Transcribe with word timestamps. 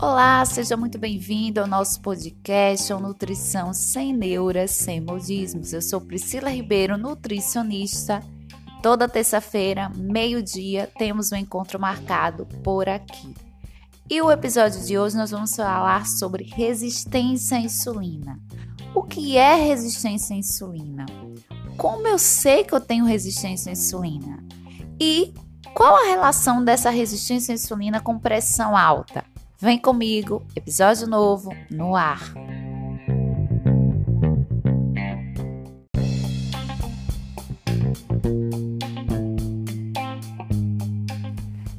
Olá, 0.00 0.44
seja 0.44 0.76
muito 0.76 0.96
bem-vindo 0.98 1.60
ao 1.60 1.66
nosso 1.66 2.00
podcast 2.00 2.92
ou 2.92 3.00
Nutrição 3.00 3.74
Sem 3.74 4.12
Neuras, 4.12 4.70
Sem 4.70 5.00
Modismos. 5.00 5.72
Eu 5.72 5.82
sou 5.82 6.00
Priscila 6.00 6.50
Ribeiro, 6.50 6.96
nutricionista. 6.96 8.22
Toda 8.80 9.08
terça-feira, 9.08 9.90
meio-dia, 9.96 10.88
temos 10.96 11.32
um 11.32 11.36
encontro 11.36 11.80
marcado 11.80 12.46
por 12.62 12.88
aqui. 12.88 13.34
E 14.08 14.22
o 14.22 14.30
episódio 14.30 14.80
de 14.84 14.96
hoje 14.96 15.16
nós 15.16 15.32
vamos 15.32 15.56
falar 15.56 16.06
sobre 16.06 16.44
resistência 16.44 17.58
à 17.58 17.60
insulina. 17.60 18.40
O 18.94 19.02
que 19.02 19.36
é 19.36 19.56
resistência 19.56 20.34
à 20.34 20.38
insulina? 20.38 21.06
Como 21.76 22.06
eu 22.06 22.18
sei 22.18 22.64
que 22.64 22.72
eu 22.72 22.80
tenho 22.80 23.04
resistência 23.04 23.70
à 23.70 23.72
insulina? 23.72 24.42
E 25.00 25.34
qual 25.78 25.94
a 25.94 26.08
relação 26.08 26.64
dessa 26.64 26.90
resistência 26.90 27.52
à 27.52 27.54
insulina 27.54 28.00
com 28.00 28.18
pressão 28.18 28.76
alta? 28.76 29.24
Vem 29.60 29.78
comigo, 29.78 30.44
episódio 30.56 31.06
novo 31.06 31.54
no 31.70 31.94
ar. 31.94 32.20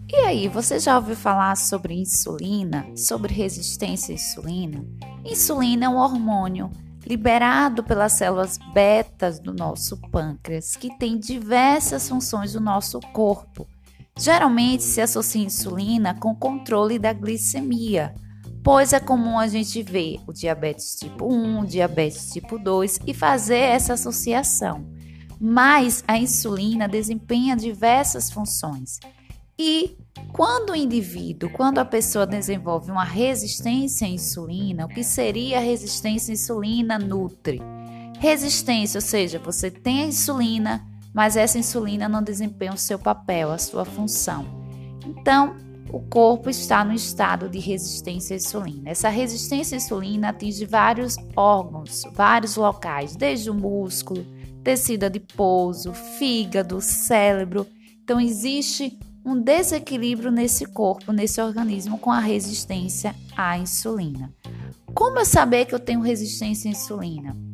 E 0.08 0.16
aí, 0.16 0.48
você 0.48 0.80
já 0.80 0.96
ouviu 0.96 1.18
falar 1.18 1.58
sobre 1.58 1.94
insulina, 1.94 2.88
sobre 2.96 3.34
resistência 3.34 4.14
à 4.14 4.16
insulina? 4.16 4.82
Insulina 5.26 5.88
é 5.88 5.90
um 5.90 5.98
hormônio 5.98 6.72
liberado 7.06 7.84
pelas 7.84 8.14
células 8.14 8.58
betas 8.74 9.42
do 9.42 9.54
nosso 9.54 9.98
pâncreas, 10.10 10.78
que 10.78 10.98
tem 10.98 11.20
diversas 11.20 12.08
funções 12.08 12.54
do 12.54 12.62
nosso 12.62 12.98
corpo 13.12 13.68
Geralmente 14.20 14.84
se 14.84 15.00
associa 15.00 15.42
insulina 15.42 16.14
com 16.14 16.36
controle 16.36 17.00
da 17.00 17.14
glicemia, 17.14 18.14
pois 18.62 18.92
é 18.92 19.00
comum 19.00 19.40
a 19.40 19.48
gente 19.48 19.82
ver 19.82 20.20
o 20.28 20.34
diabetes 20.34 20.98
tipo 20.98 21.34
1, 21.34 21.64
diabetes 21.64 22.30
tipo 22.30 22.60
2 22.60 23.00
e 23.08 23.14
fazer 23.14 23.60
essa 23.60 23.94
associação. 23.94 24.86
Mas 25.40 26.04
a 26.06 26.18
insulina 26.18 26.86
desempenha 26.86 27.56
diversas 27.56 28.30
funções. 28.30 29.00
E 29.58 29.98
quando 30.34 30.72
o 30.72 30.76
indivíduo, 30.76 31.50
quando 31.50 31.80
a 31.80 31.86
pessoa 31.86 32.28
desenvolve 32.28 32.92
uma 32.92 33.06
resistência 33.06 34.06
à 34.06 34.10
insulina, 34.10 34.86
o 34.86 34.90
que 34.90 35.04
seria 35.04 35.60
a 35.60 35.62
resistência 35.62 36.32
à 36.32 36.34
insulina 36.34 37.00
nutre? 37.00 37.62
Resistência, 38.20 38.98
ou 38.98 39.02
seja, 39.02 39.40
você 39.40 39.72
tem 39.72 40.02
a 40.02 40.08
insulina, 40.08 40.86
mas 41.14 41.36
essa 41.36 41.58
insulina 41.58 42.08
não 42.08 42.22
desempenha 42.22 42.74
o 42.74 42.78
seu 42.78 43.00
papel, 43.00 43.52
a 43.52 43.58
sua 43.58 43.86
função. 43.86 44.46
Então, 45.06 45.56
o 45.92 46.00
corpo 46.00 46.50
está 46.50 46.86
no 46.86 46.94
estado 46.94 47.50
de 47.50 47.60
resistência 47.60 48.36
à 48.36 48.38
insulina. 48.38 48.90
Essa 48.90 49.10
resistência 49.10 49.76
à 49.76 49.78
insulina 49.78 50.30
atinge 50.30 50.66
vários 50.66 51.16
órgãos, 51.36 52.04
vários 52.14 52.56
locais, 52.56 53.16
desde 53.16 53.50
o 53.50 53.56
músculo, 53.56 54.26
tecido 54.64 55.06
adiposo, 55.06 55.94
fígado, 55.94 56.80
cérebro. 56.80 57.66
Então, 58.04 58.22
existe 58.22 59.00
um 59.26 59.40
desequilíbrio 59.40 60.32
nesse 60.32 60.66
corpo, 60.66 61.12
nesse 61.12 61.42
organismo, 61.42 61.98
com 61.98 62.12
a 62.12 62.20
resistência 62.20 63.16
à 63.36 63.58
insulina. 63.58 64.32
Como 64.94 65.20
eu 65.20 65.26
saber 65.26 65.66
que 65.66 65.74
eu 65.74 65.80
tenho 65.80 66.02
resistência 66.02 66.70
à 66.70 66.72
insulina? 66.72 67.49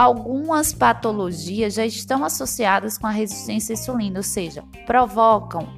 Algumas 0.00 0.72
patologias 0.72 1.74
já 1.74 1.84
estão 1.84 2.24
associadas 2.24 2.96
com 2.96 3.06
a 3.06 3.10
resistência 3.10 3.74
à 3.74 3.78
insulina, 3.78 4.18
ou 4.20 4.22
seja, 4.22 4.64
provocam 4.86 5.68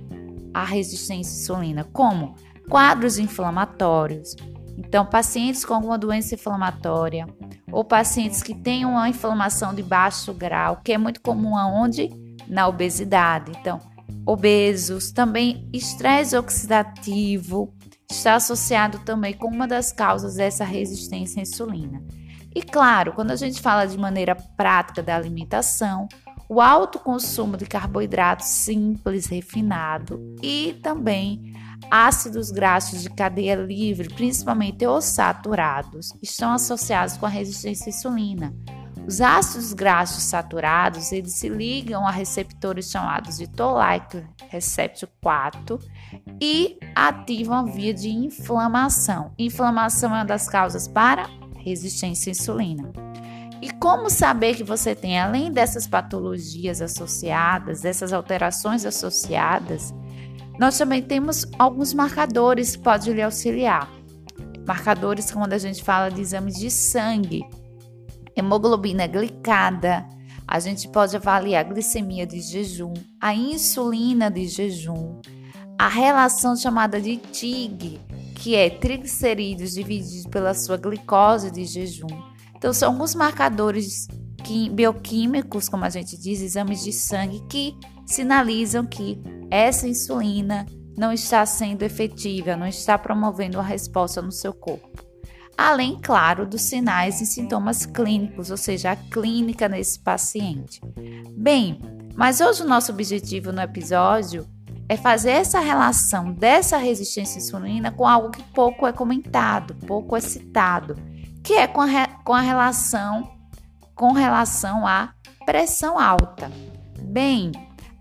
a 0.55 0.65
resistência 0.65 1.33
à 1.33 1.41
insulina, 1.43 1.85
como 1.93 2.37
quadros 2.69 3.19
inflamatórios. 3.19 4.37
Então, 4.79 5.05
pacientes 5.05 5.65
com 5.65 5.75
alguma 5.75 5.99
doença 5.99 6.37
inflamatória 6.37 7.27
ou 7.73 7.83
pacientes 7.83 8.45
que 8.45 8.55
têm 8.55 8.85
uma 8.85 9.09
inflamação 9.09 9.75
de 9.75 9.83
baixo 9.83 10.33
grau, 10.33 10.81
que 10.85 10.93
é 10.93 10.99
muito 10.99 11.21
comum 11.21 11.57
aonde? 11.57 12.09
Na 12.47 12.69
obesidade. 12.69 13.51
Então, 13.59 13.81
obesos, 14.25 15.11
também 15.11 15.69
estresse 15.73 16.37
oxidativo 16.37 17.75
está 18.09 18.37
associado 18.37 19.01
também 19.01 19.35
com 19.35 19.49
uma 19.49 19.67
das 19.67 19.91
causas 19.91 20.37
dessa 20.37 20.65
resistência 20.65 21.41
à 21.41 21.43
insulina. 21.43 22.01
E 22.55 22.63
claro, 22.63 23.13
quando 23.13 23.31
a 23.31 23.37
gente 23.37 23.61
fala 23.61 23.87
de 23.87 23.97
maneira 23.97 24.35
prática 24.35 25.03
da 25.03 25.17
alimentação, 25.17 26.09
o 26.49 26.61
alto 26.61 26.99
consumo 26.99 27.57
de 27.57 27.65
carboidrato 27.65 28.45
simples, 28.45 29.27
refinado 29.27 30.21
e 30.43 30.79
também 30.83 31.55
ácidos 31.91 32.51
graxos 32.51 33.03
de 33.03 33.11
cadeia 33.11 33.55
livre, 33.55 34.09
principalmente 34.15 34.87
os 34.87 35.05
saturados, 35.05 36.13
estão 36.23 36.53
associados 36.53 37.17
com 37.17 37.27
a 37.27 37.29
resistência 37.29 37.87
à 37.87 37.91
insulina. 37.91 38.55
Os 39.07 39.21
ácidos 39.21 39.73
graxos 39.73 40.23
saturados, 40.23 41.11
eles 41.11 41.33
se 41.33 41.49
ligam 41.49 42.07
a 42.07 42.11
receptores 42.11 42.91
chamados 42.91 43.39
de 43.39 43.49
Toll-like 43.49 44.25
receptor 44.49 45.09
4 45.21 45.79
e 46.41 46.79
ativam 46.95 47.57
a 47.57 47.65
via 47.65 47.93
de 47.93 48.11
inflamação. 48.11 49.33
Inflamação 49.39 50.11
é 50.11 50.19
uma 50.19 50.25
das 50.25 50.49
causas 50.49 50.87
para 50.87 51.29
resistência 51.63 52.31
à 52.31 52.33
insulina. 52.33 52.93
E 53.61 53.71
como 53.71 54.11
saber 54.11 54.57
que 54.57 54.65
você 54.65 54.95
tem, 54.95 55.21
além 55.21 55.53
dessas 55.53 55.87
patologias 55.87 56.83
associadas, 56.83 57.81
dessas 57.81 58.13
alterações 58.13 58.85
associadas, 58.85 59.95
nós 60.59 60.77
também 60.77 61.01
temos 61.01 61.47
alguns 61.59 61.95
marcadores 61.95 62.77
que 62.77 62.83
podem 62.83 63.15
lhe 63.15 63.23
auxiliar. 63.23 63.89
Marcadores 64.67 65.31
quando 65.31 65.53
a 65.53 65.59
gente 65.59 65.83
fala 65.83 66.09
de 66.09 66.21
exames 66.21 66.55
de 66.55 66.71
sangue, 66.71 67.45
hemoglobina 68.37 69.07
glicada, 69.07 70.07
a 70.47 70.59
gente 70.59 70.89
pode 70.89 71.17
avaliar 71.17 71.65
a 71.65 71.69
glicemia 71.69 72.27
de 72.27 72.41
jejum, 72.41 72.93
a 73.21 73.35
insulina 73.35 74.31
de 74.31 74.47
jejum, 74.47 75.21
a 75.79 75.89
relação 75.89 76.57
chamada 76.57 77.01
de 77.01 77.17
TIG, 77.17 78.01
que 78.43 78.57
é 78.57 78.69
triglicerídeos 78.69 79.75
divididos 79.75 80.27
pela 80.27 80.53
sua 80.53 80.77
glicose 80.77 81.49
de 81.49 81.65
jejum. 81.65 82.09
Então, 82.57 82.73
são 82.73 82.91
alguns 82.91 83.15
marcadores 83.15 84.09
bioquímicos, 84.73 85.69
como 85.69 85.85
a 85.85 85.89
gente 85.89 86.19
diz, 86.19 86.43
exames 86.43 86.83
de 86.83 86.93
sangue, 86.93 87.41
que 87.49 87.77
sinalizam 88.05 88.85
que 88.85 89.23
essa 89.49 89.87
insulina 89.87 90.67
não 90.99 91.13
está 91.13 91.47
sendo 91.47 91.85
efetiva, 91.85 92.57
não 92.57 92.67
está 92.67 92.99
promovendo 92.99 93.59
uma 93.59 93.65
resposta 93.65 94.21
no 94.21 94.33
seu 94.33 94.53
corpo. 94.53 94.91
Além, 95.57 95.97
claro, 96.03 96.45
dos 96.45 96.63
sinais 96.63 97.21
e 97.21 97.27
sintomas 97.27 97.87
clínicos, 97.87 98.51
ou 98.51 98.57
seja, 98.57 98.91
a 98.91 98.97
clínica 98.97 99.69
nesse 99.69 100.01
paciente. 100.01 100.81
Bem, 101.31 101.79
mas 102.17 102.41
hoje 102.41 102.65
o 102.65 102.69
nosso 102.69 102.91
objetivo 102.91 103.53
no 103.53 103.61
episódio 103.61 104.45
é 104.89 104.97
fazer 104.97 105.31
essa 105.31 105.61
relação 105.61 106.33
dessa 106.33 106.77
resistência 106.77 107.39
à 107.39 107.43
insulina 107.43 107.91
com 107.91 108.07
algo 108.07 108.31
que 108.31 108.43
pouco 108.43 108.87
é 108.87 108.93
comentado, 108.93 109.75
pouco 109.87 110.17
é 110.17 110.21
citado, 110.21 110.97
que 111.43 111.55
é 111.55 111.67
com 111.67 111.81
a, 111.81 111.87
re, 111.87 112.09
com 112.25 112.35
a 112.35 112.41
relação 112.41 113.31
com 113.95 114.13
relação 114.13 114.87
à 114.87 115.13
pressão 115.45 115.99
alta. 115.99 116.51
Bem, 117.01 117.53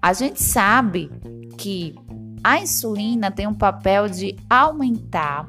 a 0.01 0.13
gente 0.13 0.41
sabe 0.41 1.11
que 1.57 1.93
a 2.43 2.59
insulina 2.59 3.29
tem 3.29 3.45
um 3.45 3.53
papel 3.53 4.09
de 4.09 4.35
aumentar 4.49 5.47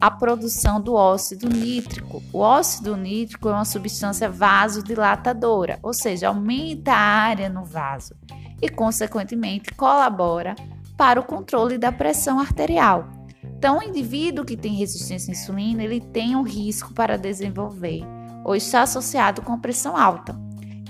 a 0.00 0.10
produção 0.10 0.80
do 0.80 0.94
óxido 0.94 1.48
nítrico. 1.48 2.22
O 2.32 2.38
óxido 2.38 2.96
nítrico 2.96 3.48
é 3.48 3.52
uma 3.52 3.64
substância 3.64 4.30
vasodilatadora, 4.30 5.78
ou 5.82 5.92
seja, 5.92 6.28
aumenta 6.28 6.92
a 6.92 6.96
área 6.96 7.48
no 7.48 7.64
vaso 7.64 8.14
e, 8.62 8.68
consequentemente, 8.68 9.74
colabora 9.74 10.54
para 10.96 11.18
o 11.18 11.24
controle 11.24 11.76
da 11.76 11.90
pressão 11.90 12.38
arterial. 12.38 13.10
Então, 13.42 13.78
o 13.78 13.82
indivíduo 13.82 14.44
que 14.44 14.56
tem 14.56 14.74
resistência 14.74 15.32
à 15.32 15.34
insulina, 15.34 15.82
ele 15.82 16.00
tem 16.00 16.36
um 16.36 16.42
risco 16.42 16.94
para 16.94 17.18
desenvolver 17.18 18.02
ou 18.44 18.54
está 18.54 18.82
associado 18.82 19.42
com 19.42 19.58
pressão 19.58 19.96
alta. 19.96 20.36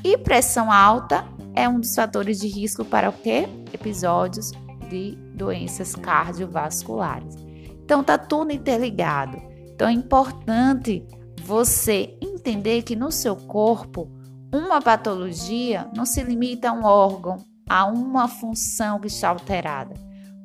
E 0.04 0.18
pressão 0.18 0.70
alta 0.70 1.24
é 1.54 1.68
um 1.68 1.80
dos 1.80 1.94
fatores 1.94 2.38
de 2.38 2.48
risco 2.48 2.84
para 2.84 3.08
o 3.08 3.12
quê? 3.12 3.48
Episódios 3.72 4.52
de 4.88 5.16
doenças 5.34 5.94
cardiovasculares. 5.94 7.36
Então, 7.84 8.04
tá 8.04 8.18
tudo 8.18 8.52
interligado. 8.52 9.36
Então, 9.74 9.88
é 9.88 9.92
importante 9.92 11.06
você 11.42 12.16
entender 12.20 12.82
que 12.82 12.96
no 12.96 13.10
seu 13.10 13.36
corpo, 13.36 14.10
uma 14.52 14.80
patologia 14.80 15.90
não 15.96 16.04
se 16.04 16.22
limita 16.22 16.70
a 16.70 16.72
um 16.72 16.84
órgão, 16.84 17.38
a 17.68 17.86
uma 17.86 18.28
função 18.28 19.00
que 19.00 19.06
está 19.06 19.28
alterada. 19.28 19.94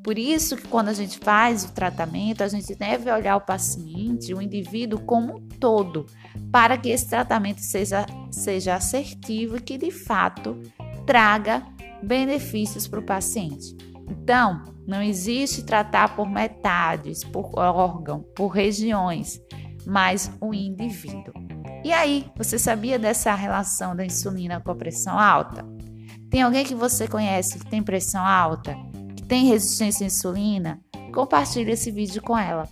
Por 0.03 0.17
isso 0.17 0.55
que 0.55 0.67
quando 0.67 0.87
a 0.87 0.93
gente 0.93 1.19
faz 1.19 1.65
o 1.65 1.73
tratamento, 1.73 2.41
a 2.41 2.47
gente 2.47 2.73
deve 2.75 3.11
olhar 3.11 3.35
o 3.35 3.41
paciente, 3.41 4.33
o 4.33 4.41
indivíduo 4.41 5.01
como 5.01 5.35
um 5.35 5.47
todo, 5.59 6.05
para 6.49 6.77
que 6.77 6.89
esse 6.89 7.09
tratamento 7.09 7.59
seja, 7.59 8.05
seja 8.31 8.75
assertivo 8.75 9.57
e 9.57 9.61
que 9.61 9.77
de 9.77 9.91
fato 9.91 10.57
traga 11.05 11.61
benefícios 12.01 12.87
para 12.87 13.01
o 13.01 13.05
paciente. 13.05 13.75
Então, 14.09 14.63
não 14.87 15.01
existe 15.01 15.63
tratar 15.63 16.15
por 16.15 16.29
metades, 16.29 17.25
por 17.25 17.51
órgão, 17.59 18.23
por 18.33 18.47
regiões, 18.47 19.41
mas 19.85 20.31
o 20.39 20.53
indivíduo. 20.53 21.33
E 21.83 21.91
aí, 21.91 22.31
você 22.37 22.57
sabia 22.57 22.97
dessa 22.97 23.33
relação 23.35 23.93
da 23.93 24.05
insulina 24.05 24.61
com 24.61 24.71
a 24.71 24.75
pressão 24.75 25.19
alta? 25.19 25.65
Tem 26.29 26.41
alguém 26.41 26.65
que 26.65 26.75
você 26.75 27.07
conhece 27.07 27.57
que 27.57 27.65
tem 27.65 27.81
pressão 27.81 28.25
alta, 28.25 28.75
que 29.15 29.23
tem 29.23 29.47
resistência 29.47 30.03
à 30.03 30.07
insulina? 30.07 30.79
Compartilhe 31.13 31.71
esse 31.71 31.89
vídeo 31.89 32.21
com 32.21 32.37
ela. 32.37 32.67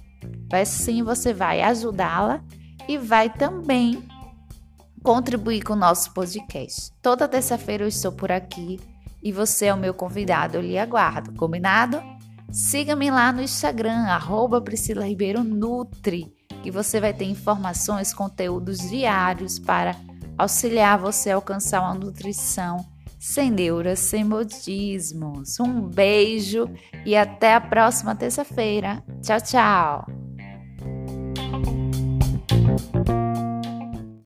Assim 0.52 1.04
você 1.04 1.34
vai 1.34 1.62
ajudá-la 1.62 2.44
e 2.88 2.98
vai 2.98 3.30
também 3.30 4.04
contribuir 5.02 5.62
com 5.64 5.74
o 5.74 5.78
nosso 5.78 6.14
podcast. 6.14 6.92
Toda 7.02 7.28
terça-feira 7.28 7.84
eu 7.84 7.88
estou 7.88 8.12
por 8.12 8.32
aqui 8.32 8.80
e 9.24 9.32
você 9.32 9.68
é 9.68 9.74
o 9.74 9.78
meu 9.78 9.94
convidado, 9.94 10.58
eu 10.58 10.62
lhe 10.62 10.78
aguardo, 10.78 11.34
combinado? 11.34 12.02
Siga-me 12.52 13.10
lá 13.10 13.32
no 13.32 13.42
Instagram, 13.42 14.06
arroba 14.06 14.62
Priscila 14.62 15.08
Ribeiro 15.08 15.44
Nutri, 15.44 16.34
que 16.62 16.72
você 16.72 17.00
vai 17.00 17.14
ter 17.14 17.26
informações, 17.26 18.14
conteúdos 18.14 18.90
diários 18.90 19.60
para 19.60 19.96
auxiliar 20.38 20.98
você 20.98 21.32
a 21.32 21.36
alcançar 21.36 21.82
uma 21.82 21.94
nutrição 21.94 22.86
sem 23.26 23.50
neuras, 23.50 24.00
sem 24.00 24.24
modismos. 24.24 25.60
Um 25.60 25.82
beijo 25.82 26.70
e 27.04 27.16
até 27.16 27.56
a 27.56 27.62
próxima 27.62 28.16
terça-feira. 28.16 29.04
Tchau, 29.24 29.42
tchau! 29.42 30.06